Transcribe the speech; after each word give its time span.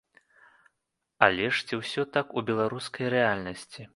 Але 1.27 1.45
ж 1.57 1.67
ці 1.67 1.79
ўсё 1.81 2.07
так 2.17 2.35
у 2.41 2.45
беларускай 2.49 3.13
рэальнасці? 3.17 3.81